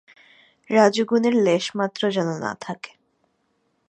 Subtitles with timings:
[0.69, 2.91] রজোগুণের লেশমাত্র যেন না থাকে।